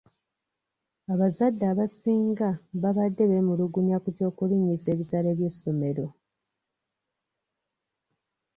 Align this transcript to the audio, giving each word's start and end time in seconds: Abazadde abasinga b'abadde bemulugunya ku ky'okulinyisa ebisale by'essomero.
Abazadde 1.13 1.65
abasinga 1.71 2.49
b'abadde 2.81 3.23
bemulugunya 3.31 3.97
ku 4.03 4.09
ky'okulinyisa 4.17 4.87
ebisale 4.93 5.29
by'essomero. 5.37 6.05